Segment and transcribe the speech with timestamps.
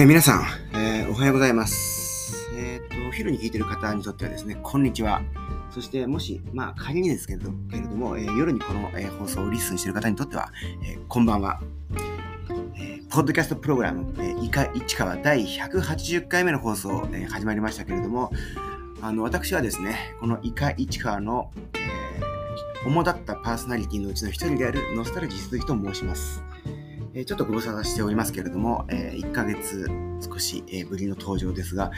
[0.00, 0.46] えー皆さん、
[0.78, 2.52] えーおはようございます。
[2.56, 5.22] えっ、と、お昼に聞いてる方にとってはですね、こんにちは。
[5.72, 10.52] そして、もし、まあ、仮にですけれどけれども、え夜にこの、え放送をリスンしてる方にとっては、
[10.84, 11.60] えこんばんは。
[12.76, 18.30] えポッドキャストプログラム、えー、イカ市川第180回目の放送、え始まりましたけれども、
[19.02, 22.08] あの、私はですね、このイカ市川の、えー
[22.84, 26.44] 主だったパーソナリティのうちの一人であるノスタルジー鈴木と申します。
[27.14, 29.88] えちょっとご無沙汰しておりますけれども、え1ヶ月
[30.20, 31.90] 少し、えぶりの登場ですが、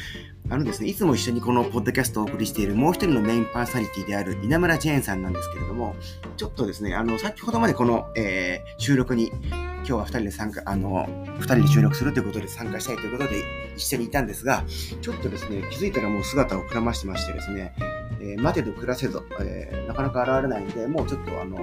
[0.48, 5.96] あのですね、いつも一緒にこのポッドキャストをお送りしているもう一人のメインパーソナリティである稲村ジェーンさんなんですけれども、
[6.36, 11.06] ちょっとですね、あの、先ほどまでこの、えー収録に、今日は2人で参加、あの、
[11.38, 13.42] 2人で収録するということで参加したいということで
[13.76, 14.64] 一緒にいたんですが、
[15.00, 17.74] ちょっとですね、気づいたらもう姿をくらましてましてですね、
[18.20, 21.58] えー待てど暮らせど、えーなかなか現れないので、もうちょっとあの、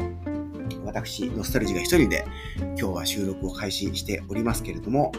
[0.86, 2.26] 私、ノスタルジーが一人で
[2.58, 5.12] 今日は収録を開始しておりますけれども、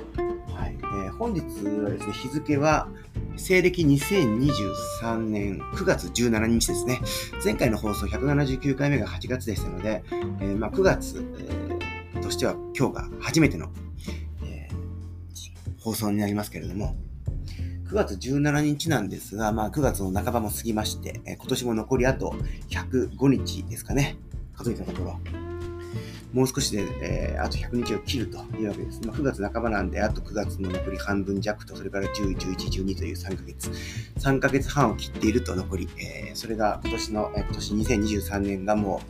[0.54, 2.88] はいえー本日はですね、日付は
[3.36, 7.00] 西暦2023年9月17日ですね。
[7.44, 13.68] 前回の放送179回目が8月でしたので、えーまあ、9月、えーとしては今日が初めての、
[14.44, 14.78] えー
[15.80, 16.96] 放送になりますけれども、
[17.88, 22.34] 9月17日なんですが、まあ、9月の半ばも過ぎまして、え今年も残りあと
[22.68, 24.16] 105日ですかね。
[24.54, 25.37] 数えたところ。
[26.32, 29.00] もう少しで、えーあと100日を切るというわけです。
[29.06, 33.70] まあ、9月半ばなんで、あと9月の残り半分弱と、それから10、11、12という3ヶ月。
[34.18, 39.00] 3ヶ月半を切っていると残り、えーそれが今年の、えー今年2023年がも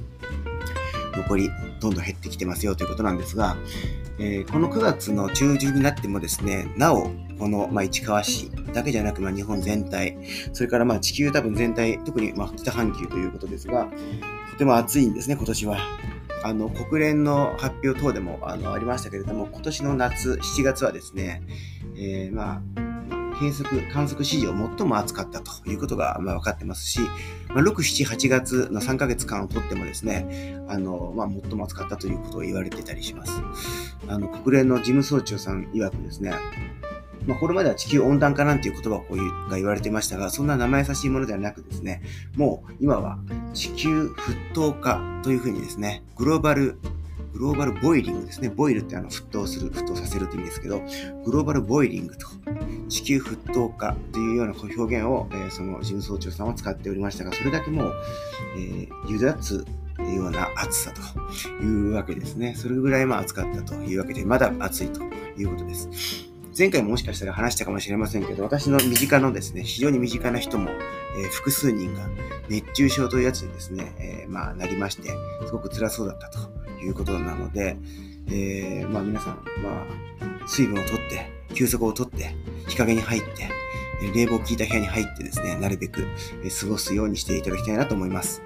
[1.14, 3.56] う残りどんどん減ってきてますよということなんですが、
[4.18, 10.18] えーこの9月の中旬になってもですね、なお、この、まあ、市川市だけじゃなく、まあ、日本全体、
[10.52, 13.88] それからまあ地球多分全体、特にまあ北半球ということですが、
[14.52, 15.78] とても暑いんですね、今年は。
[16.42, 21.42] あの、国連の発表等でもあのありましたけれども、今年の夏、7月はですね、
[21.96, 22.88] えーまあ、
[23.40, 27.00] 計測、観測史上最も暑かったということが、まあ、分かってますし、
[27.48, 33.40] まあ、6、7、8月の3ヶ月間をとってもですね、あの、まあ、最も暑かったということを言われてたりします。
[34.08, 36.32] あの、国連の事務総長さん曰くですね、
[37.28, 42.00] まあ、これまでは地球温暖化なんていう言葉をこういうが言われてましたが、そんな生優しいものではなくですね、
[42.36, 43.18] もう今は
[43.52, 46.78] 地球沸騰化というふうにですね、グローバル、
[47.34, 48.48] グローバルボイリングですね。
[48.48, 50.80] ボイルってあの沸騰する、沸騰させるという意味ですけど、
[51.26, 52.26] グローバルボイリングと
[52.88, 57.94] 地球沸騰化というような表現を、えーその事務総長さんは使っておりましたが、それだけもう、
[58.56, 59.66] えー、油脱
[59.96, 62.54] というような暑さというわけですね。
[62.56, 65.02] それぐらいまあ暑かったというわけで、まだ暑いと
[65.36, 66.27] いうことです。
[66.58, 72.00] 前回ももしかしたら話したかもしれませんけど、私の身近のですね、非常に身近な人も、えー複数人が
[72.48, 75.08] 熱中症というやつにですね、えーまあなりまして、
[75.46, 76.38] すごく辛そうだったと
[76.82, 77.76] いうことなので、
[78.28, 79.86] えーまあ皆さん、ま
[80.42, 82.34] あ、水分をとって、休息をとって、
[82.66, 83.48] 日陰に入って、
[84.12, 86.06] 冷房を効いた部屋に入ってですね、なるべく、
[86.60, 88.42] 過ごすようにしていただきたいなと思います。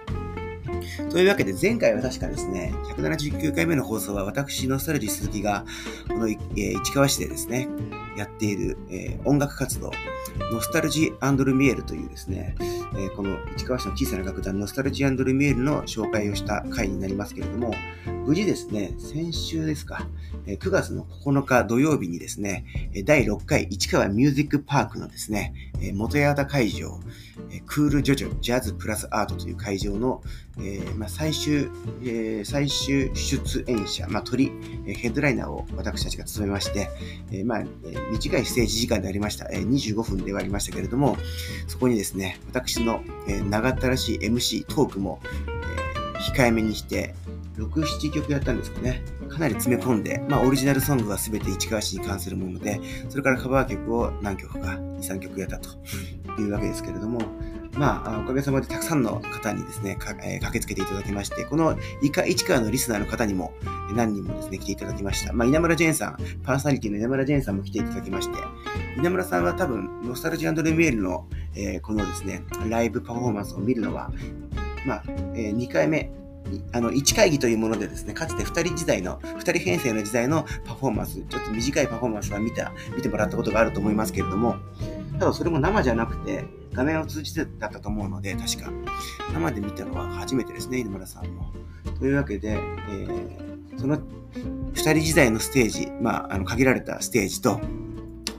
[1.10, 5.64] というわけで、前回は確かですね、179回目の放送は私、ノスタルジー鈴木が、
[6.08, 7.68] この、えー市川市でですね、
[8.16, 9.90] やっている、えー音楽活動、
[10.52, 17.74] ノスタルジールミエルというですね、えーこの市川市の小さな楽団、ノスタルジールミエルの紹介をした回になりますけれども、
[18.26, 20.06] 無事ですね、先週ですか、
[20.46, 22.64] えー9月の9日土曜日にですね、
[23.04, 25.54] 第6回市川ミュージックパークのですね、
[25.94, 27.00] 元八幡会場、
[27.66, 30.22] クールジョジョジャズプラスアートという会場の、
[30.58, 31.70] えーまあ、最終、
[32.02, 34.52] えー最終出演者、まあ、鳥、
[34.86, 36.90] えヘッドライナーを私たちが務めまして、
[37.30, 37.64] えまあ
[38.12, 41.16] 短いステージ時間でありました、えー25分ではありましたけれども、
[41.68, 47.14] そこにですね、私の、え長ったらしい MC トークも、え控えめにして、
[47.56, 49.02] 6、7曲やったんですかね。
[49.28, 55.70] かなり詰め込んで、まあ、オリジナルソングは全て市川市に関するもので、それからカバー曲を何曲か、2、3曲やったと
[56.40, 57.20] いうわけですけれども、
[57.74, 63.54] まあ、おかげさまでたくさんの方にですね、かえー駆けつけていただきまして、この市川のリスナーの方にも、
[63.94, 65.32] 何人もですね、来ていただきました。
[65.32, 68.38] まあ、稲村ジェーンさん、パーソナリティの稲村ジェーンさんも来ていただきまして、
[68.98, 74.10] 稲村さんは多分、ノスタルジーレミエールの、えーこのですね、ライブパフォーマンスを見るのは、
[74.84, 75.04] まあ、
[75.34, 76.10] え2回目、
[76.72, 84.56] あの、1会議というものでですね、かつて2人時代の、2人編成の時代のパフォーマンス、ちょっと短いパフォーマンスは見た、見てもらったことがあると思いますけれども、
[85.22, 88.72] ただそれも生じゃなくて、画面を通じてだったと思うので、確か。
[89.32, 91.52] 生で見たのは初めてですね、稲村さんも。
[92.00, 97.60] というわけで、えーその2人時代のステージ、まあ、あの限られたステージと、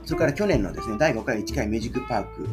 [0.04, 2.48] それから去年のですね、第5回1回ミュージックパーク、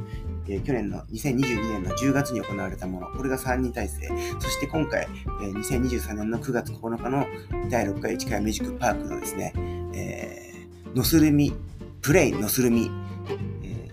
[0.48, 5.10] えー去年の2022年の10月に行われたもの、これが3人体制、そして今回、
[5.42, 7.27] えー2023年の9月9日の
[7.69, 9.54] 第6回1回ミュージックパークのですね、
[9.94, 11.54] えー、ノスルミ
[12.01, 12.89] プレイのするみ、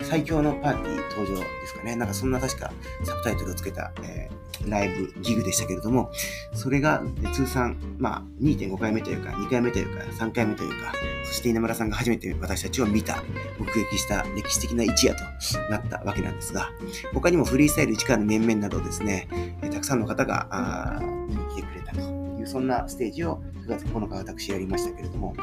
[0.08, 1.94] 最強のパーティー登場ですかね。
[1.94, 2.72] なんかそんな確か
[3.04, 6.10] サブタイトルをつけた、えー、ライブ、ギグでしたけれども、
[6.54, 7.02] それが
[7.34, 10.94] 通算、まあ、2.5回目というか、2回目というか、3回目というか、
[11.26, 13.22] そして稲村さんが初めて私たちを見た、
[13.58, 15.22] 目撃した歴史的な一夜と
[15.70, 16.70] なったわけなんですが、
[17.12, 19.28] 他にもフリースタイル1からの面々などですね、
[19.62, 25.34] えたくさんの方が見に来てくれたという、そんなステージを9月9日私やりましたけれども、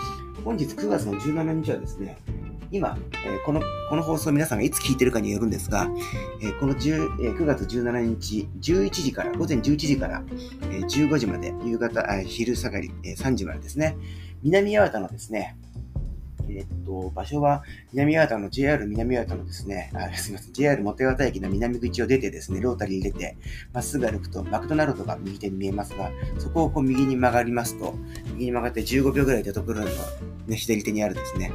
[0.43, 2.17] 本日9月の17日はですね、
[2.75, 5.87] 今、えー、この、この放送皆さんがいつ聞いてるかによるんですが、
[6.41, 10.23] えー、この10、えー、9月17日、11時から、午前11時から、
[10.63, 13.95] え15時まで、夕方、昼下がり、え3時までですね、
[14.43, 15.55] 南八幡のですね、
[16.57, 17.63] えっと、場所は
[17.93, 23.37] 南八幡の JR 南八幡のですね、あすみません、JR 元八幡駅の南口を出てですね、ロータリーに出て、
[23.73, 27.95] まっすぐ歩くとマクドナルドが右手に見えますが、そこをこう右に曲がりますと、
[28.33, 29.87] 右に曲がって15秒ぐらいでところの、
[30.47, 31.51] ね、左手にあるですね、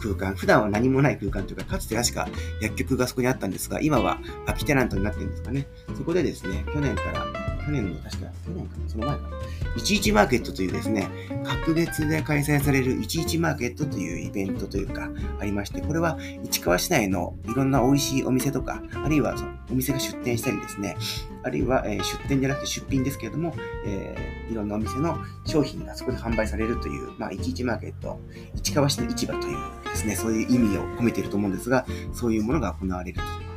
[0.00, 2.28] 空間、普段は何もない空間というか、かつて確か
[2.60, 5.66] 薬局がそこにあったんですが、今は空きテナントになってるんですかね。
[5.96, 9.28] そこでですね、去年から、去年の確か、去年かな、その前かな、
[9.76, 11.08] 11マーケットというですね、
[11.44, 15.08] 各月で開催される11マーケットというイベントというか、
[15.40, 20.96] ありまして、これは市川市内のいろんな美味しいお店とか、あるいはそのお店が出店したりですね、
[21.42, 23.54] あるいは、えー、出店じゃなくて出品ですけれども、
[23.86, 25.16] えー、いろんなお店の
[25.46, 28.20] 商品がそこで販売されるという、まあ、11マーケット、
[28.56, 33.53] 市川市の市場というですね、そういう意味を込めていると思うんですが、そういうものが行われると。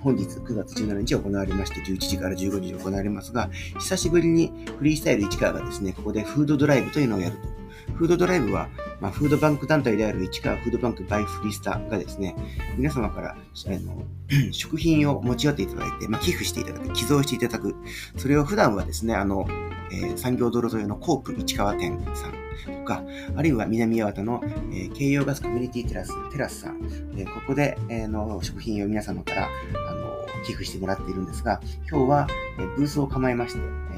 [0.00, 7.48] 本日9月17日行われまして、11時から15時に行われますが、久しぶりにフリースタイル市川がですね、ここでフードドライブというのをやると。
[7.94, 8.68] フードドライブは、
[9.00, 12.34] まあ、フードバンク団体である市川フードバンクバイフリスタがですね、
[12.76, 13.36] 皆様からあ
[13.66, 14.04] の
[14.52, 17.74] 食品を持ち寄っていただいて、まあ、寄付していただく、寄贈していただく。
[18.16, 19.46] それを普段はですね、あの、
[19.90, 22.32] えー、産業道路沿いのコープ市川店さん
[22.78, 23.02] とか、
[23.36, 26.78] あるいは南八幡の、えー、京葉ガスコミュニティテラス、テラスさん、
[27.16, 29.48] えー、ここで、えー、の食品を皆様から、
[29.88, 30.08] あの
[30.44, 31.60] 寄付してもらっているんですが、
[31.90, 32.26] 今日は、
[32.58, 33.60] えブースを構えまして、
[33.92, 33.97] え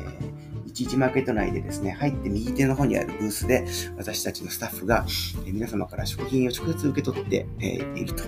[0.85, 3.67] 11マーケット内でですね、入って右手の方にあるブースで、
[3.97, 5.05] 私たちのスタッフが、
[5.47, 8.25] え皆様から食品を直接受け取って、えいると。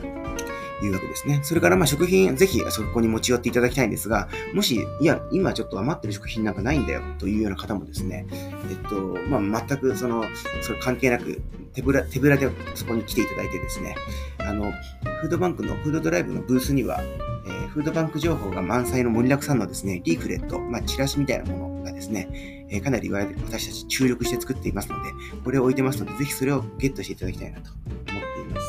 [0.84, 1.40] いうわけですね。
[1.44, 8.96] それから、まあ、食品、ぜひそこに持ち寄っていただきたいんですが、もし、いや、今ちょっと余ってる食品なんかないんだよ、というような方もですね、えっと、
[9.28, 10.24] まあ、全く、その、
[10.60, 11.40] それ関係なく、
[11.72, 13.94] 手ぶら、手ぶらでそこに来ていただいてですね、
[14.38, 14.72] あの、
[15.20, 17.00] フードバンクのフードドライブのブースには、
[17.46, 25.10] えー、フードバンク情報が満載の盛りだくさんのですね、リーフレット、まあ、チラシみたいなものがですね、えー、かなり私たち注力して作っていますので、
[25.44, 28.66] これを置いてますので、ぜひそれをゲットしていただきたいなと思っています。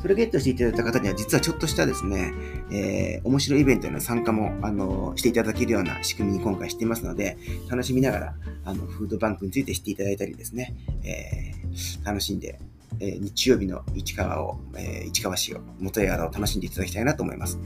[0.00, 2.32] それをゲットしていただいた方には、実はちょっとしたですね、
[2.72, 7.36] えー、面白いイベントへの参加も、あの、していただけるような仕組みに今回していますので、
[7.68, 8.34] 楽しみながら、
[8.64, 12.58] あの、フードバンクについて知っていただいたりですね、えー、楽しんで
[12.98, 17.58] え日曜日の市川を、え市川市を、元屋を楽しんでいただきたいなと思います。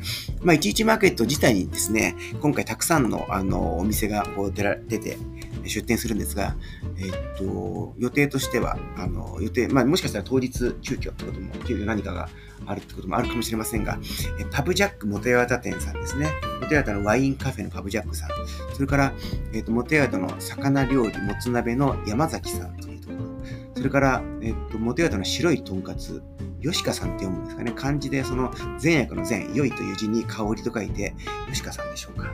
[0.43, 5.17] まあ、11マーケット自体にですね、今回たくさんの、あの、お店がこう出ら出て、
[5.65, 6.57] 出店するんですが、
[6.99, 12.29] えっと、予定としては、あの、予定、まあ、もしかしたら当日急遽ってことも、急遽何かが
[12.67, 13.99] あるってこともあるかもしれませんが、
[14.39, 16.31] えパブジャック元八幡店さんですね。
[16.61, 18.29] 元八幡のワインカフェのパブジャックさん。
[18.75, 19.13] それから、
[19.53, 22.77] えっと、元八幡の魚料理もつ鍋の山崎さん。
[23.85, 26.23] れから、えっと、元八の白いとんかつ、
[26.63, 27.73] 吉川さんって読むんですかね。
[27.73, 31.15] 漢字でその善悪の善、良いという字に香りと書いて、
[31.49, 32.31] 吉川さんでしょうか。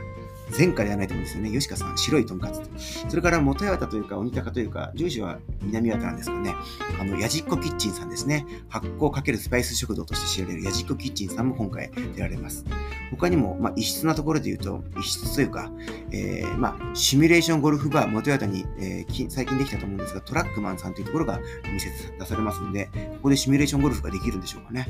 [0.57, 1.51] 前回ではないと思うんですよね。
[1.51, 2.61] 吉川さん、白いとんかつ。
[3.09, 6.55] それから、元八幡というか、鬼高というか、住所は南八幡なんですけどね。
[6.99, 8.45] あの、やじっこキッチンさんですね。
[8.69, 12.65] 発酵かけるスパイス食堂として知られるやじっこキッチンさんも今回出られます。
[13.11, 15.71] 他にも、まあ、異質なところで言うと、異質というか、
[16.11, 21.39] えー、まあ、シミュレーションゴルフバー元八幡に、えー、最近できたと思うんですが、トラックマンさんというところが
[21.69, 24.87] お店出されますので、ここでシミュレーションゴルフができるんでしょうかね。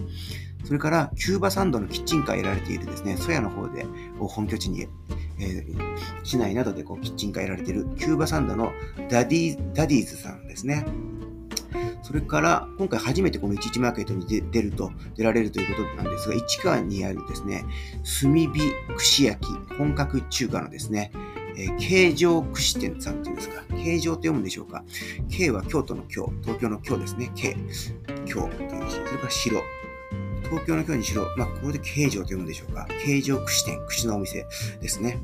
[0.63, 3.85] それから、キューバサンドのキッチンカーやられているですね、曽谷の方で、
[4.19, 4.87] 本拠地に、
[5.39, 5.50] えー、
[6.24, 8.72] 市内などでこうキッチンカーやられているキューバサンドの
[9.10, 10.86] ダディダディーズさんですね。
[12.03, 17.63] それから、今回初めてこの ICHI-ICHIマーケットに出ると、出られるということなんですが、市川にあるですね、
[18.22, 18.50] 炭火
[18.98, 21.12] 串焼き、本格中華のですね、
[21.55, 24.84] えー、京城串店さんっていうんですか、京城って読むんでしょうか？
[25.29, 27.55] 京は京都の京、東京の京ですね、京、
[28.25, 28.96] 京という字。
[28.96, 29.62] それから城。
[30.51, 32.86] 東京の京にしろ、まあ、これで京城と読むんでしょうか。
[33.05, 34.46] 京城串店、串のお店
[34.81, 35.17] ですね。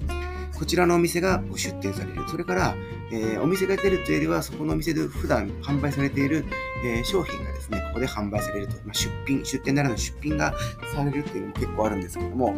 [0.57, 2.27] こちらのお店が出店される。
[2.29, 2.75] それから、
[3.11, 6.45] えー、お店が出るというよりは、そこのお店で普段販売されている、
[6.83, 8.75] えー、商品がですね、ここで販売されると。
[8.85, 10.53] まあ、出品、出店ならぬ出品が
[10.95, 12.55] されるっていうのも結構あるんですけども、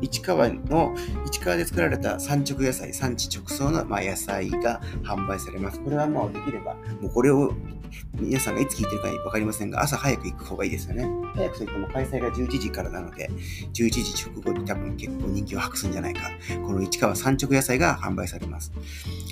[0.00, 0.94] 市川の、
[1.26, 5.80] 市川で作られた産直野菜、産地直送の、まあ、野菜が販売されます。
[5.80, 7.52] これはもうできれば、もうこれを
[8.14, 11.08] 皆さんがいつ聞いてるかわかりませんが、朝早く行く方がいいですよね。
[11.34, 13.30] 早くといっても開催が11時からなので、
[13.72, 16.30] 11時直後に多分結構人気を博すんじゃないか。
[16.66, 18.72] この市川産直野菜が販売されます。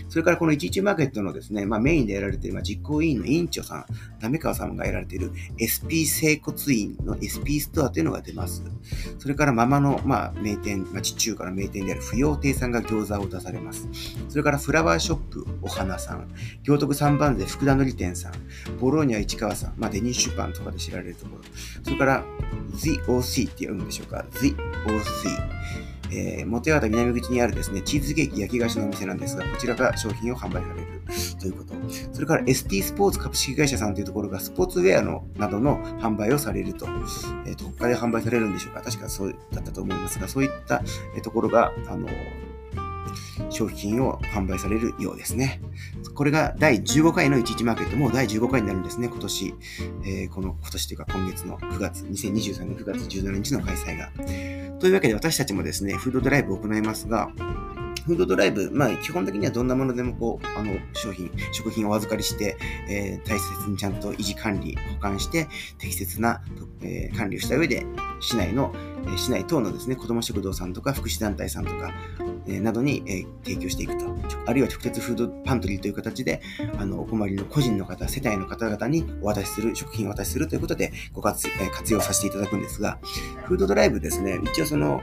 [0.08, 3.84] それからこの11マーケットのですね、まあ、メインでやられている、まあ、実行委員の委員長さん、
[4.20, 8.62] 滑川さんがやられている SP 整骨院の SP ストアというのが出ます。
[9.18, 13.88] それからママの、まあ、名店、町中華の名店である不要亭さんが餃子を出されます。
[14.28, 16.28] それからフラワーショップお花さん、
[16.62, 18.32] 行徳三番で福田のり店さん、
[18.80, 21.42] ボローニャ市川さん、まあ、デニッシュパンとかで知られるところ、
[21.82, 22.24] それから
[22.72, 24.56] ZOC って読むんでしょうか ?ZOC。
[26.12, 30.86] えー、元八幡南口にあるですね、チーズケーキ焼き菓子のお店なんですが、こちらが商品を販売される
[31.40, 31.74] ということ。
[32.12, 36.86] それから ST スポーツ株式会社さんというところがスポーツウェアのなどの販売をされると。
[37.46, 38.82] えー、と、他で販売されるんでしょうか？
[38.82, 40.82] 確かそうだったと思いますが、そういった、
[41.22, 42.08] ところが、あの、
[43.50, 45.60] 商品を販売されるようですね。
[46.14, 49.54] これが第15回の11マーケットも第15回になるんですね、今年。
[50.04, 54.10] えー、この、今年というか今月の9月、2023年9月17日の開催が。
[54.78, 57.30] というわけで私たちもですね、フードドライブを行いますが、
[58.06, 62.56] フードドライブ、まあ、基本的にはどんなものでもこう、あの、商品、食品をお預かりして、
[62.88, 66.42] えー、大切にちゃんと維持管理、保管して、適切な、
[66.82, 67.84] えー、管理をした上で、
[68.20, 68.72] 市内の、
[69.04, 71.92] えー、市内等のですね、子ども食堂さんとか、福祉団体さんとか、
[72.46, 74.16] えー、などに、えー、提供していくと。
[74.46, 76.40] あるいは直接フードパントリーという形で、
[76.78, 82.98] あの、お困りの個人の方、世帯の方々にお渡しする、食品をお渡しするということで、ご活,、え、活用させていただくんですが、
[83.44, 85.02] フードドライブですね、一応その、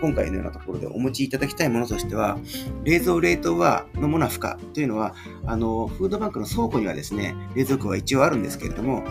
[0.00, 2.38] 今回のようなところでお持ちいただきたいものとしては、
[2.84, 5.14] 冷蔵冷凍は、のものは不可というのは、
[5.46, 9.04] あの、フードバンクの倉庫にはですね、冷蔵庫は一応あるんですけれども、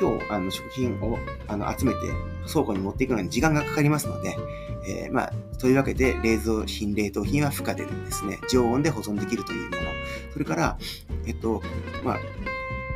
[0.00, 1.98] 今日、あの、食品をあの集めて
[2.50, 4.36] 倉庫に持っていくのに時間がかかりますので、
[4.86, 9.82] えー、まあ、というわけで、冷蔵品、冷凍品は不可でですね、常温で保存できるというもの。
[10.32, 10.78] それから、
[11.26, 11.62] えっと、
[12.04, 12.18] まあ、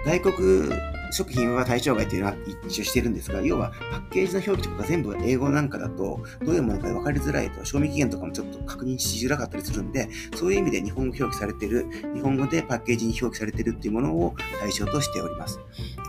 [0.04, 0.70] 外国
[1.10, 2.34] 食品は対象外というのは
[2.66, 15.60] 一応してるんですが、要はパッケージの表記とか全部英語なんかだと、どういうものか分かりづらいと、賞味期限とかもちょっと確認しづらかったりするんで、そういう意味で日本語表記されてる、日本語でパッケージに表記されてるっていうものを対象としております。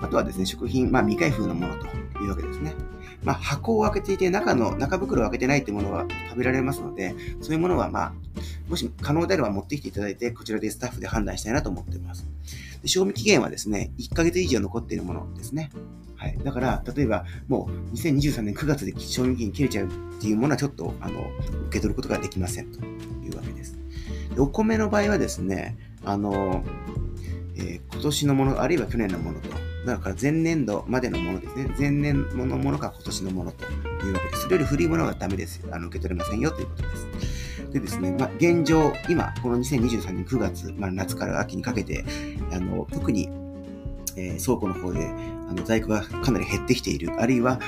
[0.01, 1.85] あとはですね、食品、まあ未開封のものと
[2.21, 2.75] いうわけですね。
[3.23, 8.13] まあ箱を開けていて、中の、中袋を開けてないっていうものは食べられますので、そういうものはまあ、
[8.69, 12.25] もし可能であれば持ってきていただいて、こちらでスタッフで判断したいなと思っています。
[12.81, 15.71] で賞味期限はですね、1ヶ月以上残っているものですね。
[16.15, 16.37] はい。
[16.43, 21.21] だから、例えば、もう2023年9月で賞味期限切れちゃうっていうものはちょっと、あの、
[21.67, 22.79] 受け取ることができませんと
[23.25, 23.77] いうわけです。
[24.35, 26.63] でお米の場合はですね、あの、
[27.55, 29.49] えー、今年のもの、あるいは去年のものと、
[29.85, 31.73] だから前年度までのものですね。
[31.79, 34.41] 前年のものか今年のものというわけです。
[34.43, 35.61] それより古いものはダメです。
[35.71, 37.28] あの受け取れませんよということです。
[37.71, 42.03] でですね、まあ、現状、今、この2023年9月、まあ、夏から秋にかけて、
[42.51, 43.29] あの、特に、
[44.15, 45.07] えー、倉庫の方で、
[45.49, 47.59] あの、在庫がかなり減ってきている、あるいは、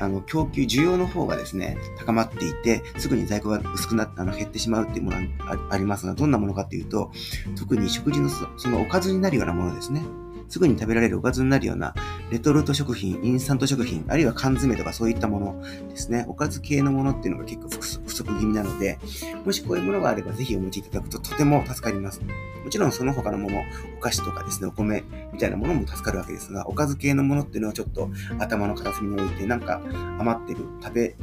[0.00, 5.24] あの供給、需要の方がですね、高まっていて、すぐに在庫が薄くなって、あの減ってしまうっていうものが
[5.70, 7.12] ありますが、どんなものかっていうと、
[7.56, 10.02] 特に食事のそのおかずになるようなものですね。
[10.48, 11.94] すぐに食べられるおかずになるような
[12.30, 16.24] レトルト食品、インスタント食品、あるいは缶詰とかそういったものですね。
[16.28, 17.68] おかず系のものっていうのが結構
[18.06, 18.98] 不足気味なので、
[19.44, 22.20] もしこういうものがあればぜひお持ちいただくととても助かります。
[22.64, 23.62] もちろんその他のもの、
[23.96, 29.80] お菓子とかですね、お米みたいなものも助かるわけですが、おかず系のものっていうのはちょっと頭の片隅に置いて、なんか
[30.18, 31.16] 余ってる、食べ、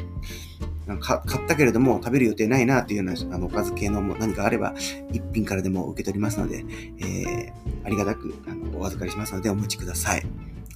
[0.88, 4.74] なんか買ったけれども食べる予定ないなというようなあのおかず系のも何かあれば
[5.12, 6.64] 一品からでも受け取りますので、
[7.00, 7.52] えー、
[7.84, 10.26] ありがたくあのお預かりしますのでお持ちください。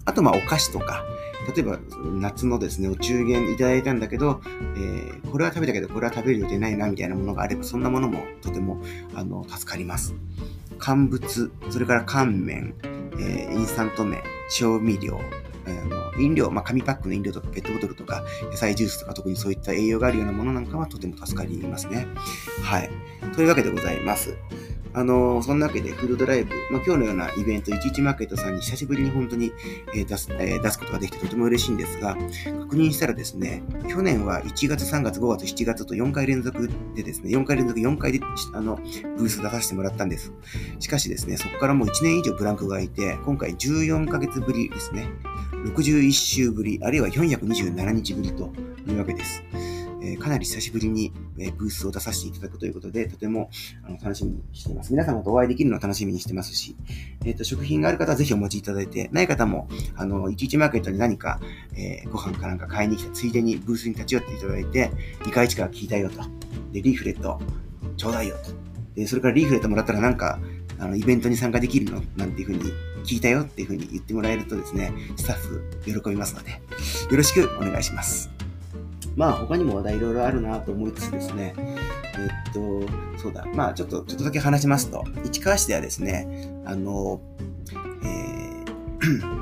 [0.06, 1.04] あと、まあ、お菓子とか、
[1.56, 1.80] 例えば、
[2.20, 4.42] 夏のですね、お中元いただいたんだけど、
[4.76, 8.82] えー、これは食べたけど、これは食べる予定ないな、みたいなものがあれば、そんなものもとても、
[9.16, 10.14] あの、助かります。
[10.78, 12.76] 乾物、それから乾麺、
[13.20, 15.20] えー、インスタント麺、調味料、
[15.66, 22.08] あの飲料、まあ、紙パックの飲料とかペットボトルとか野菜ジュースとか特にそういった栄養があるようなものなんかはとても助かりますね。
[22.64, 22.90] はい。
[23.36, 24.36] というわけでございます。
[24.94, 29.54] あのそんなわけでフードドライブ、まあ、今日のようなイベント、11マーケットさんに久しぶりに本当に、
[29.96, 38.20] えー、出す、えー、出すことができてとても嬉しいんですが、確認したらですね、去年は1月、3月、5月、7月と4回連続でですね、4回連続4回で、
[38.54, 38.76] あの、
[39.18, 40.34] ブース出させてもらったんです。
[40.80, 45.08] しかしですね、そこからもう1年以上ブランクが空いて、今回14ヶ月ぶりですね。
[45.66, 48.52] 61週ぶり、あるいは427日ぶりと
[48.88, 49.44] いうわけです。
[50.02, 53.50] え、かなり久しぶりに、え、ブースを出させていただくということで、とても
[53.84, 54.92] あの楽しみにしています。
[54.92, 56.76] 皆様とお会いできるのを楽しみにしてますし、
[57.26, 61.40] えっ、と、食品がある方はぜひお持ちいただいて、ない方も、あの、11マーケットに何か、
[61.76, 64.92] えご飯かなんか買いに来たついでにブースに立ち寄っていただいて、
[65.22, 66.22] 2回近く聞いたよと。
[66.72, 67.40] で、リーフレット、
[67.98, 68.52] ちょうだいよと。
[68.96, 70.40] で、それからリーフレットもらったらなんか、
[70.80, 72.02] あのイベントに参加できるの？
[72.18, 72.72] なんていうふうに
[73.04, 76.58] 聞いたよっていうふうに言ってもらえるとですね、スタッフ喜びますので、よ
[77.12, 78.41] ろしくお願いします。
[79.16, 82.62] まあ他にも話題いろいろあるなと思いつつですね、えっと、
[83.18, 87.22] そうだ、まあちょっと、ちょっとだけ話しますと、市川市ではですね、あの、
[88.04, 89.42] えー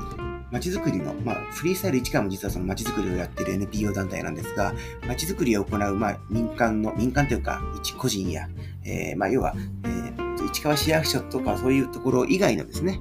[0.50, 4.74] 街づくりの、まあ、フリースタイル市川も実はその街づくりをやってる NPO 団体なんですが、
[5.06, 8.48] 街づくりを行う、まあ、民間の、民間というか、一個人や、
[8.84, 13.00] えー、まあ、要は、えー、市川市役所とかそういうところ以外のですね、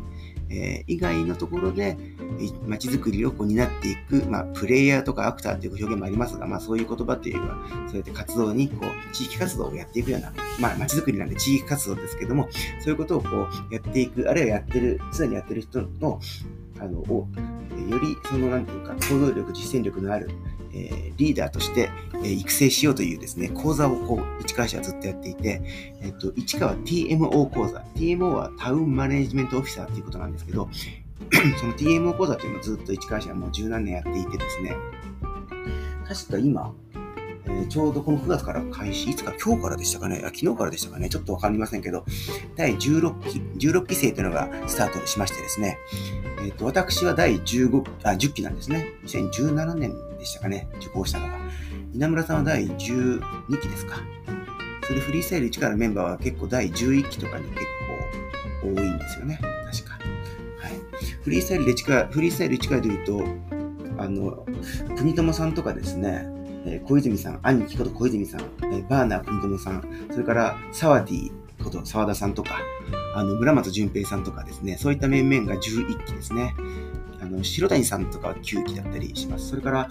[0.50, 1.98] えー、以外のところで、
[2.66, 13.28] 街づくりをこう担っていく、まあ、プレイヤーとかアクターという表現もありますが、まあ、そういう言葉というよりは、そうやって活動に、こう、地域活動をやっていくような、まあ、街づくりなんで地域活動ですけども、そういうことをこ
[13.70, 16.20] う、やっていく、あるいはやってる、すでにやってる人の、
[16.80, 17.28] あの、を、
[17.90, 20.30] より、その、なんていうか、行動力、実践力のある、
[20.74, 21.90] え、リーダーとして、
[22.24, 25.62] え、育成しようというですね、講座をこう、市川市はずっとやっていて、
[26.02, 27.80] えっ、と、市川 TMO 講座。
[27.96, 30.70] TMO はタウンマネジメントオフィサーということなんですけど、
[31.60, 34.76] その TMO 講座というのをずっと市川市はもう十何年やっていてですね、
[36.08, 36.74] 確か今、
[37.48, 42.06] え、ちょうどこの9月から開始、いつか今日からでしたかね、あ昨日からでしたかね、ちょっとわかりませんけど、
[42.56, 45.78] 第16期、16期生というのがスタートしましてですね、
[46.44, 48.88] えっ、ー、と、私は第15、あ、10期なんですね。
[49.06, 51.40] 2017年でしたかね、受講したのが。
[51.94, 53.22] 稲村さんは第12
[53.62, 53.98] 期ですか。
[54.84, 57.62] それフリースタイル1からメンバーは結構第11期とかに結
[58.62, 59.40] 構多いんですよね。
[59.72, 59.94] 確か。
[60.60, 60.74] はい。
[61.24, 63.24] フリースタイルで1から、フリースタイル1からで言うと、
[63.98, 64.46] あの、
[64.98, 66.26] 国友さんとかですね、
[66.66, 71.32] えー、小泉さん、兄貴こと小泉さん、えー、バーナー国友さん、それからサワディ
[71.64, 72.60] こと沢田さんとか、
[73.16, 76.56] あの、村松淳平さんとかですね、そういった面々が11期ですね。
[77.30, 79.50] あの、白谷さんとかは9期だったりします。
[79.50, 79.88] それから、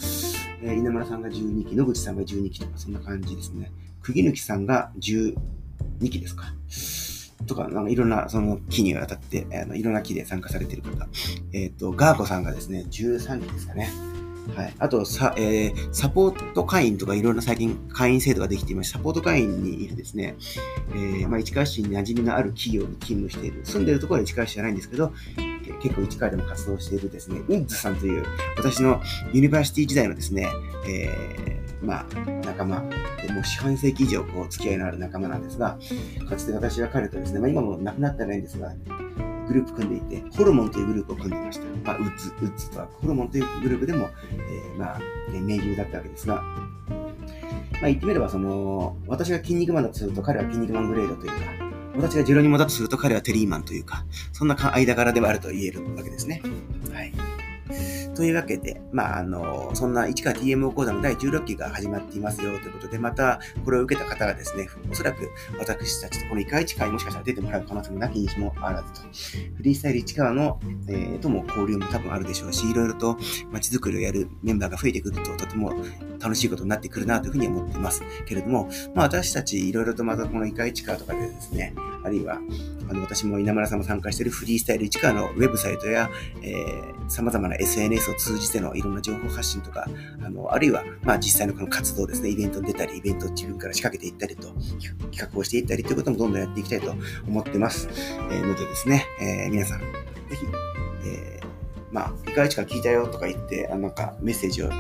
[0.61, 3.71] えー、稲村さんが12期、野口さんが12期とか、そんな感じですね。
[4.02, 5.37] 釘抜さんが12
[6.11, 6.52] 期ですか。
[7.47, 11.06] とか、なんかいろんな、その期にわたって、あのいろんな期で参加されてる方。
[11.52, 13.89] えっ、ー、と、ガーコさんがですね、13期ですかね。
[14.56, 14.75] はい。
[14.78, 20.36] あと、さ、えー、サポート会員とかいろんな最近会員制度ができていまして、サポート会員にいるですね、
[20.91, 25.12] えー、まあ、市川市に馴染みのある企業に勤務している、住んでるところは市川市じゃないんですけど、
[25.82, 28.25] 結構市川でも活動しているですね、ウッズさんという、
[28.56, 29.00] 私の
[29.32, 30.49] university 時代のですね、
[30.88, 32.06] えー、まあ、
[32.45, 32.82] 仲間
[33.26, 35.78] で、もう四半世紀以上こう付き合いのある仲間なんですが、
[36.28, 38.73] かつて私は彼とですね、まあ今も亡くなってないんですが、
[39.49, 41.64] グループ組んでいて、ホルモンというグループを組んでいました。
[41.84, 46.43] まあ、ウッズ、ウッズとは、ホルモンというグループでも、えー、まあ、盟友だったわけですが、
[47.80, 51.68] まあ、言ってみれば、その、私が筋肉マンだとすると、彼は筋肉マングレードというか、
[51.99, 56.43] 私がジェロニモだとすると、彼はテリーマンというか、そんな間柄ではあると言えるわけですね。
[56.93, 57.13] はい。
[58.15, 65.28] というわけで、まあ、あの、そんな市川 TMO 講座の第16期が始まっていますよということで、また、これを受けた方がですね、おそらく
[65.59, 69.00] 私たちとこの1回1回もしかしたら出てもらう可能性もなきにしもあらずと、
[69.57, 73.19] フリースタイル市川の、えー、とも交流も多分あるでしょうし、いろいろと
[73.50, 75.73] 街づくりをやるメンバーが増えてくると、とても
[76.21, 81.75] 楽しいことになってくるなというふうに思ってますけれども、まあ私たちいろいろとまたこの1回1回とかでですね、
[82.08, 82.40] あるいは、
[82.90, 86.10] あの、私も稲村さんも参加しているフリースタイル市川のウェブサイトや、
[86.42, 89.86] えー、様々な SNS を通じてのいろんな情報発信とか、
[90.23, 94.49] あの、あるいは、まあ実際のこの活動ですね、イベントに出たり、イベントを自分から仕掛けていったりと、
[95.10, 96.94] 企画をしていったりということもどんどんやっていきたいと
[97.26, 97.88] 思ってます。
[98.30, 99.84] えー、のでですね、えー、皆さん、ぜ
[100.30, 100.47] ひ、
[101.04, 101.47] えー、
[101.92, 102.62] まあ、いかがちか？
[102.62, 104.71] 聞いたよとか言って、あなんかメッセージを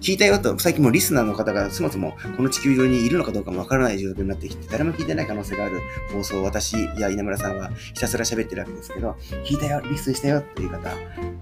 [0.00, 5.80] 聞いたよと、最近もリスナーの方がそもそもこの地球上にいるのかどうかもわからない状況になってきて、誰も聞いてない可能性がある
[6.12, 10.90] 放送を私や稲村さんはひたすら喋ってるわけですけど、聞いたよ、リスンしたよっていう方、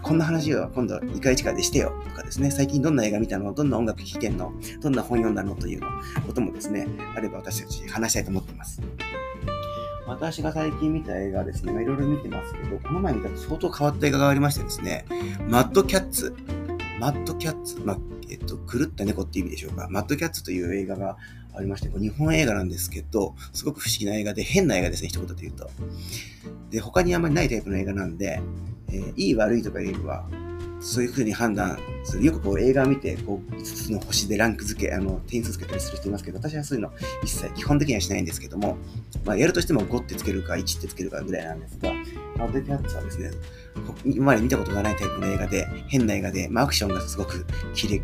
[0.02, 5.80] こんな話を今度2回1回でしてよとかですね、最近どんな映画見たのどんな音楽聴いてんのどんな本読んだのという
[6.26, 8.80] こともですね、あれば私たち話したいと思っています。
[10.06, 15.04] 私が最近見た映画ですね、いろいろ見てますけど、この前見た相当変わった映画がありましてですね、
[15.48, 16.32] マッドキャッツ。
[16.98, 17.78] マッドキャッツ。
[17.84, 17.98] ま、
[18.30, 19.86] えっと、狂った猫って意味でしょうか。
[19.90, 21.18] マッドキャッツという映画が
[21.54, 25.70] ありまして、これ日本映画なんですけど、すごく不思議な映画で、変な映画ですね、一言で言うと。
[26.70, 28.40] で、他にあんまりないタイプの映画なんで、
[28.88, 30.28] えー、いい悪いとかいうよりは、
[30.80, 32.24] そういう風に判断する。
[32.24, 38.76] よくこう映画を見て、こう、5つの星でランク付け、あの、点数付けたりする人いますけど、私はそういうの一切基本的にはしないんですけども、
[39.24, 41.92] まあ、やるとしても5ってつけるか1ってつけるかぐらいなんですが、
[42.36, 43.30] マッドキャッツはですね、
[44.04, 48.02] 今まで見たことがないタイプの映画で、変な映画で、まあ、アクションがすごくキレ、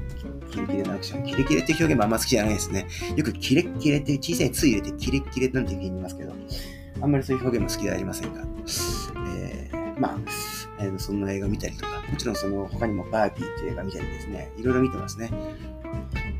[0.51, 1.25] キレキレのアクション。
[1.25, 2.87] キレキレって表現もあんま好きじゃないですね。
[3.17, 6.33] よくキレキレって小さい「つ」入れてキレキレなんていうふうに言いますけど、
[7.01, 10.19] あんまりそういう表現も好きではありませんが、えー、まあ、
[10.83, 15.31] えー、そんな映画見たりとか、もちろんその他にもバービーっていう映画見たりですね、いろいろ見てますね。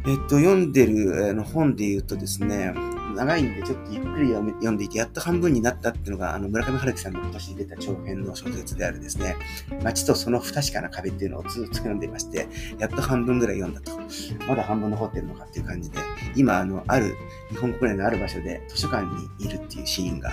[0.05, 2.75] えっと、読んでる、あの本で言うとですね、
[3.15, 9.37] 長いんでちょっとゆっくり読んでいて、やっと半分になったっていうのが、あの、村上春樹さんの今年出た長編の小説であるですね、
[9.83, 14.01] 街とその不確かな壁っていうのをずっと読んでいまして、やっと半分ぐらい読んだと。
[14.47, 15.99] まだ半分残ってるのかっていう感じで、
[16.35, 17.15] 今、あの、ある、
[17.51, 19.05] 日本国内のある場所で図書館
[19.39, 20.31] にいるっていうシーンが、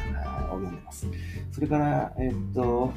[0.52, 1.06] を読んでます。
[1.52, 2.92] それから、え、っと、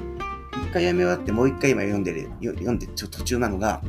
[0.53, 3.83] 一回読み終わってもう一回今読んでる、読んでちょっと途中なのが、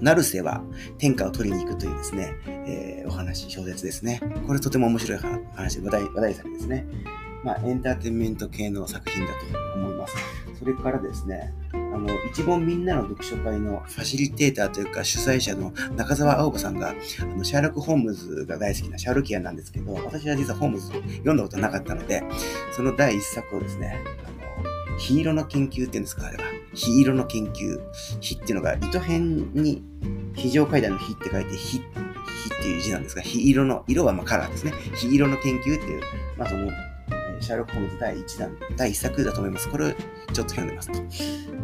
[0.00, 0.62] 成瀬は
[0.98, 4.20] 天下を取りに行くというですね、えー、お話、小説ですね。
[4.46, 5.18] これとても面白い
[5.54, 6.86] 話、話題、話題作ですね。
[7.44, 10.14] まあ、エンターテインメント系の作品だと思います。
[10.58, 22.22] それからですね、あの、一本みんなの読書会のファシリテーターというか主催者の中澤青葉さんが、あの、シャーロック・ホームズが大好きなシャーロキアなんですけど、私は実はホームズ読んだことなかったので、
[22.76, 24.31] その第一作をですね、あ
[25.02, 26.44] の、ヒーローの研究っていうんですか、あれは。
[26.74, 27.80] 火色の研究。
[28.20, 29.82] 火っていうのが、糸辺に
[30.34, 31.82] 非常階段の火って書いて、火、火っ
[32.62, 34.72] ていう字なんですが、火色の、色はまあカラーですね。
[34.94, 36.02] 火色の研究っていう、
[36.38, 36.70] まあその、
[37.40, 39.68] シャーロック・ホームズ第1弾、第1作だと思います。
[39.68, 40.98] これをちょっと読んでますと。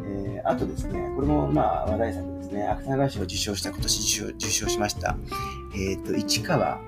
[0.07, 2.67] えー、あとですね、これもまあ話題作ですね。
[2.67, 5.17] 芥川賞を受賞した、今年受賞受賞しました。
[5.75, 6.81] えっ、ー、と、市川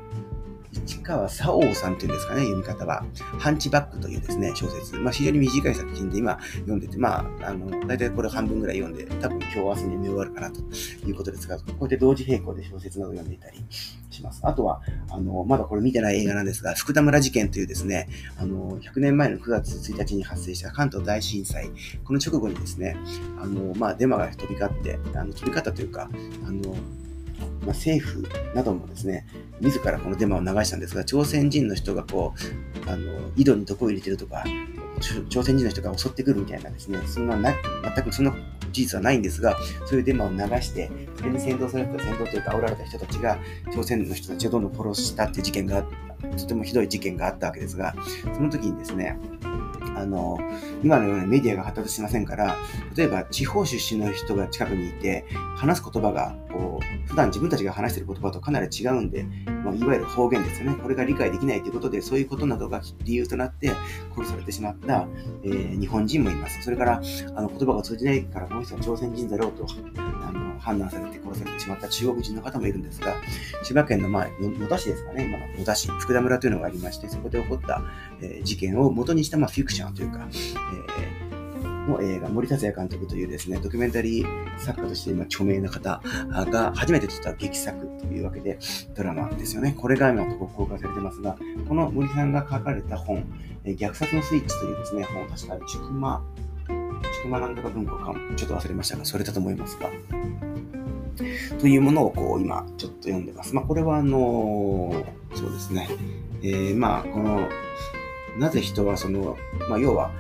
[0.73, 3.05] 市川沙央さんというんですかね、読み方は。
[3.39, 4.97] ハンチバックというですね、小説。
[4.97, 13.65] まあ、非常に短い作品で今読んでて、まあ、あの、大体これ半分ぐらい読んで、多分今日明日に見終わるかなということですが、こうやって同時並行で小説など読んでいたり
[14.11, 14.41] します。
[14.45, 14.81] あとは、
[15.11, 21.71] あの、まだこれ見てない映画なんですが、福田村事件というですね、あの、100年前の9月1日に発生した関東大震災、
[22.05, 22.97] この直後にですね、
[23.41, 26.09] あの、まあ、デマが飛び交って、あの飛び交ったというか、
[26.47, 26.77] あの、
[27.61, 29.27] まあ、政府などもですね、
[29.61, 32.35] 自らこのデマを流したんですが、朝鮮人の人がこ
[32.87, 34.45] う、あの、井戸に毒を入れてるとか、
[35.29, 37.55] 朝鮮人の人が襲ってくるみたいなですね、そんなな、
[37.95, 38.33] 全くそんな
[38.73, 43.39] 事実はないんですが、そういうデマを流して、それに先導された、先導というか煽られた人たちが、
[43.73, 45.85] 朝鮮の人たちをどんどん殺したっていう事件が、
[46.37, 47.95] とてもひどい事件があったわけですが、
[48.35, 49.19] その時にですね、
[50.01, 50.39] あの、
[50.83, 52.57] 今のようなメディアが発達しませんから、
[52.97, 59.27] 例えば地方出身の人が近くにいて、話す言葉が、こう、普段自分たちが話している言葉とかなり違うんで、
[59.71, 60.77] まあ、いわゆる方言ですよね。
[60.81, 63.73] これが理解できないということで、そういうことなどが理由となって
[64.17, 65.07] 殺されてしまった、
[65.45, 66.63] えー、日本人もいます。
[66.63, 67.03] それから、
[67.35, 73.17] あの、言葉が通じないから、この人は朝鮮人だろうと、あの、判断されて殺されてしまった中国人の方もいるんですが、
[73.63, 77.83] 千葉県の、まあ、野田市ですかね、今の野田市、福田村というのがありまして、そこで起こった、
[78.21, 81.20] えー、事件を元にした、まあ、フィクションというか、えー
[81.91, 86.01] の映画、森達也監督というですね、ドキュメンタリー作家として今著名な方
[86.51, 88.59] が初めて撮った劇作というわけで
[88.95, 89.75] ドラマですよね。
[89.79, 91.37] これが今公開されてますが、
[91.69, 93.25] この森さんが書かれた本、
[93.65, 96.23] 虐殺のスイッチというですね、本を、確かちくま、
[97.13, 99.91] ちくまなんとか文庫かちょっと忘れましたが、それだと思いますが、
[101.59, 103.55] というものをこう今ちょっと読んでます。
[103.55, 105.89] まあこれはあのそうですね、
[106.43, 107.49] えー、まあこの、
[108.39, 109.37] なぜ人はその、
[109.69, 110.13] まあ要は、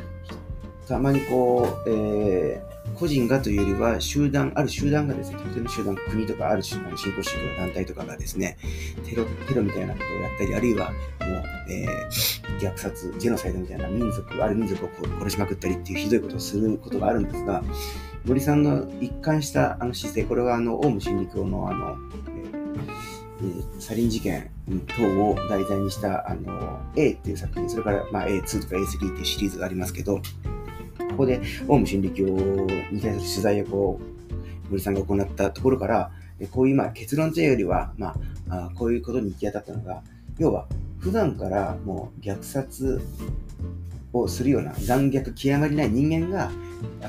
[0.90, 8.59] たまにこう、えー、個人がというよりは集団、ある集団がですね、特定の集団、国とかある新興宗教の団体とかがですね、
[9.09, 11.00] テロ、テロみたいなことをやったり、あるいはもう、
[11.70, 14.88] えー、虐殺、ジェノサイドみたいな民族、ある民族を
[15.20, 17.62] 殺しまくったりっていうひどいことをすることがあるんですが、
[18.24, 21.96] 森さんの一貫したあの姿勢、これはあの、オウム真理教のあの、
[23.79, 24.50] サリン事件
[24.88, 30.20] 等を題材にした、あの、A っていう作品、それから、まあ、A2 とか A3 っていうシリーズがありますけど、
[31.20, 34.00] こで、オウム真理教に対する取材をこ
[34.68, 36.11] う、森さんが行ったところから、
[36.50, 38.14] こういう、まあ、結論というよりは、ま、
[38.48, 40.02] あこういうことに行き当たったのが、
[40.38, 40.66] 要は、
[40.98, 43.00] 普段からもう虐殺
[44.12, 46.50] をするような残虐極まりない人間が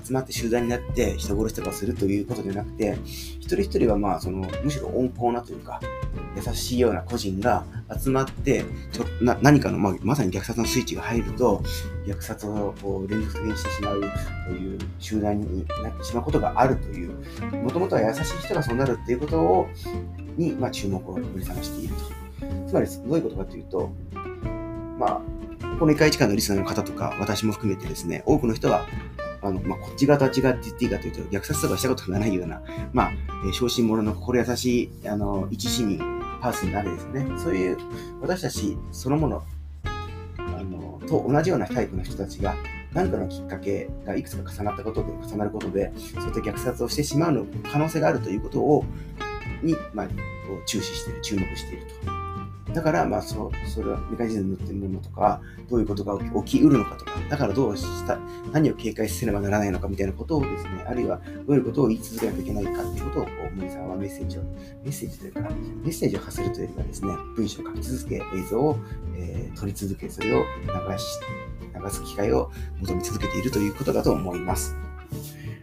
[0.01, 5.81] 集まって集団になって人殺しとかするということではなくて、一人一人はまあそのむしろ温厚なというか、
[6.35, 7.63] 優しいような個人が
[7.99, 11.61] 集まって、ちょな何かの、まあ、まさに虐殺のスイッチが入ると、
[12.05, 14.01] 虐殺をこう連続的にしてしまう
[14.47, 17.13] という集団になってしまうことがあるという、
[17.63, 19.67] もともとは優しい人がそうなるっていうことを、
[20.37, 22.21] に、まあ、注目を森さんがしていると。
[22.67, 23.91] つまり、どういうことかというと、
[24.97, 25.21] まあ、
[25.79, 28.85] この1回1回のリスナーの方とか、私も含めてですね、多くの人は、
[29.41, 32.61] あの、まあ、こっち側と違って言っていいかというと、虐殺とかしたことがないような、
[32.93, 33.11] まあ、
[33.45, 35.99] えー、小心者の心優しい、あの、一市民、
[36.41, 37.25] パースになるんですね。
[37.37, 37.77] そういう、
[38.21, 39.43] 私たちそのもの、
[40.37, 42.55] あの、と同じようなタイプの人たちが、
[42.93, 48.83] 何かのきっかけがいくつか重なったことで、重なることで、そういった虐殺をしてしまうの可能性があるということを、
[49.61, 50.07] に、まあ、
[50.65, 52.20] 注視している、注目していると。
[52.73, 58.17] だから、まあ、そ、それはメカニズムっていうものとか、どういうことが起きうるのかとか、だからどうした、
[58.51, 64.49] 何を警戒せねばならないのかみたいなことをですね、あるいはどういうことを言い続けなきゃいけないかっていうことを、こう森さんはメッセージを、メ
[64.85, 65.47] ッセージというか、メ
[65.85, 68.77] ッセージを発するというよりはですね、文章を書き続け、映像を、
[69.15, 71.19] えー、撮り続け、それを流し、
[71.83, 74.75] 流す機会を求め続けているということだと思います。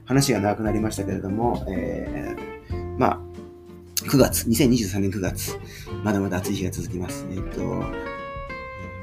[0.04, 3.27] 話が長くなりましたけれども、えー、まあ、
[4.08, 5.58] 9月、2023年9月、
[6.02, 7.26] まだまだ暑い日が続きます。
[7.30, 7.84] えっと、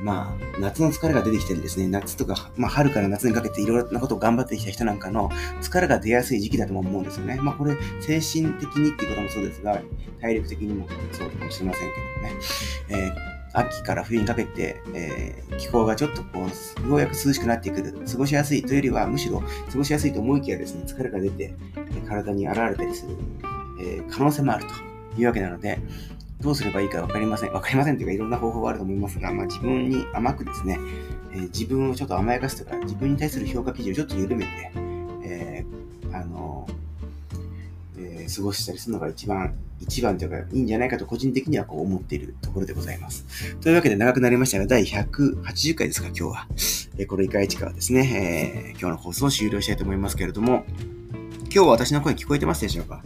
[0.01, 5.29] まあ、夏の疲れが出てきてるんですね、夏とか、まあ、春から夏にかけていろいろなことを頑張ってきた人なんかの
[5.61, 7.35] 疲れが出やすい時期だと思うんですよね。
[7.35, 9.79] まあ、これ、精神的にっていうこともそうですが、
[10.21, 11.89] 体力的にもそうかもしれません
[12.89, 13.05] けどね。
[13.05, 16.45] えー秋から冬にかけて、えー、気候がちょっとこ
[16.85, 17.93] う、ようやく涼しくなってくる。
[18.05, 19.41] 過ごしやすいというよりは、むしろ
[19.71, 21.53] 過ごしやすいと思いきやですね、疲れが出て、
[22.05, 23.15] 体に現れたりする、
[23.79, 25.79] えー、可能性もあるというわけなので、
[26.41, 27.53] どうすればいいかわかりません。
[27.53, 30.77] わかりませんというか、いろんな方法があると思いますが、まあ、自分に甘くですね、
[31.33, 34.71] えー、自分をちょっと甘やかすとか、自分に対する評価基準をちょっと緩めて、
[35.23, 36.67] えー、あの、
[37.97, 43.55] えー、過ごしたりするのが一番、一番というか、いいんじゃないかと個人的にはこう思っているところでございます。
[43.61, 46.47] というわけで長くなりましたが、第180回ですか、今日は。
[46.97, 50.65] えー、このイカイチカはですね、えー、今日の放送を終了したいと思いますけれども、
[51.43, 53.01] 今日は私の声聞こえてますでしょうか？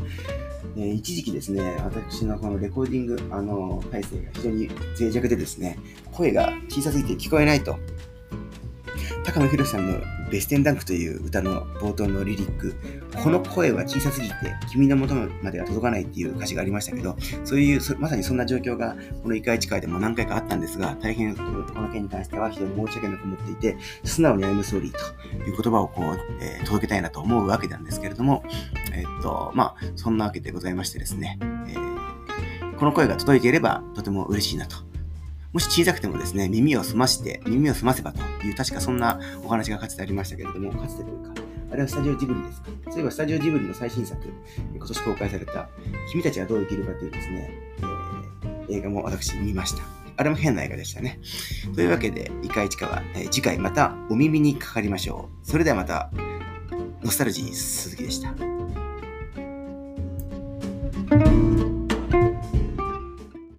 [0.76, 5.78] えー、一時期ですね、私のこのレコーディング、あの、体制が非常に脆弱でですね、
[6.12, 7.78] 声が小さすぎて聞こえないと。
[9.26, 10.00] 高野博さんの
[10.32, 12.76] ベステンダンクという歌の冒頭のリリック、
[13.24, 14.36] この声は小さすぎて
[14.72, 24.98] 君の元までは届かないっていう歌詞がありましたけど、そういう、まさにそんな状況がこのイカイチ会でも何回かあったんですが、大変この件に関しては非常に申し訳なく思っていて、素直に I'm sorry と
[25.46, 28.44] いう言葉をこう、えー、届けたいなと思うわけなんですけれども、
[28.94, 34.78] えー、っと、まあ、そんなわけでございましてですね、えー、この声が届いていればとても嬉しいなと
[35.52, 41.34] もし小さくてもですね、耳を澄まして、耳を澄ませばという、確かそんなお話がかつてありましたけれども、かつてというか、
[41.72, 42.68] あれはスタジオジブリですか？
[42.92, 44.22] そういえばスタジオジブリの最新作、
[44.76, 45.70] 今年公開された、
[46.12, 47.50] 君たちはどう生きるかというですね、
[48.70, 49.82] えー、映画も私見ました。
[50.18, 51.20] あれも変な映画でしたね。
[51.74, 55.50] というわけで、いかいちかは、えー、次回またお耳にかかりましょう。
[55.50, 56.12] それではまた、
[57.02, 58.34] ノスタルジー鈴木でした。